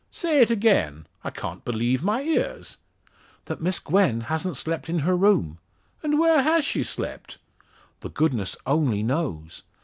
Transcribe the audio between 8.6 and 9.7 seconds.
only knows."